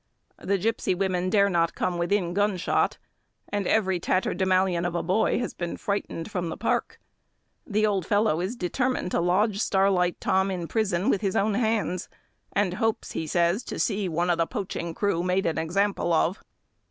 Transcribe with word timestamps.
The 0.43 0.57
gipsy 0.57 0.95
women 0.95 1.29
dare 1.29 1.47
not 1.47 1.75
come 1.75 1.99
within 1.99 2.33
gunshot, 2.33 2.97
and 3.49 3.67
every 3.67 3.99
tatterdemallion 3.99 4.83
of 4.83 4.95
a 4.95 5.03
boy 5.03 5.37
has 5.37 5.53
been 5.53 5.77
frightened 5.77 6.31
from 6.31 6.49
the 6.49 6.57
park. 6.57 6.99
The 7.67 7.85
old 7.85 8.07
fellow 8.07 8.39
is 8.41 8.55
determined 8.55 9.11
to 9.11 9.21
lodge 9.21 9.59
Starlight 9.59 10.19
Tom 10.19 10.49
in 10.49 10.67
prison 10.67 11.11
with 11.11 11.21
his 11.21 11.35
own 11.35 11.53
hands; 11.53 12.09
and 12.51 12.73
hopes, 12.73 13.11
he 13.11 13.27
says, 13.27 13.61
to 13.65 13.77
see 13.77 14.09
one 14.09 14.31
of 14.31 14.39
the 14.39 14.47
poaching 14.47 14.95
crew 14.95 15.21
made 15.21 15.45
an 15.45 15.59
example 15.59 16.11
of. 16.13 16.41